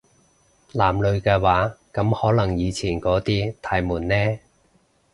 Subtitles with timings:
[0.71, 4.39] 男女嘅話，噉可能以前嗰啲太悶呢